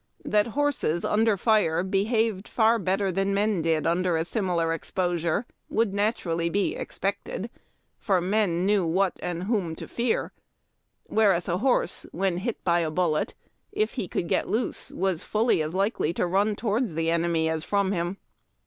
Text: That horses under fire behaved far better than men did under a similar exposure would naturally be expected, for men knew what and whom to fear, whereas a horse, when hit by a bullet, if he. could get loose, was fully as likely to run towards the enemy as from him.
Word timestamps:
That 0.25 0.47
horses 0.57 1.05
under 1.05 1.37
fire 1.37 1.83
behaved 1.83 2.47
far 2.47 2.79
better 2.79 3.11
than 3.11 3.35
men 3.35 3.61
did 3.61 3.85
under 3.85 4.17
a 4.17 4.25
similar 4.25 4.73
exposure 4.73 5.45
would 5.69 5.93
naturally 5.93 6.49
be 6.49 6.75
expected, 6.75 7.51
for 7.99 8.19
men 8.19 8.65
knew 8.65 8.83
what 8.83 9.19
and 9.21 9.43
whom 9.43 9.75
to 9.75 9.87
fear, 9.87 10.31
whereas 11.05 11.47
a 11.47 11.59
horse, 11.59 12.07
when 12.11 12.37
hit 12.37 12.63
by 12.63 12.79
a 12.79 12.89
bullet, 12.89 13.35
if 13.71 13.93
he. 13.93 14.07
could 14.07 14.27
get 14.27 14.49
loose, 14.49 14.91
was 14.91 15.21
fully 15.21 15.61
as 15.61 15.75
likely 15.75 16.13
to 16.15 16.25
run 16.25 16.55
towards 16.55 16.95
the 16.95 17.11
enemy 17.11 17.47
as 17.47 17.63
from 17.63 17.91
him. 17.91 18.17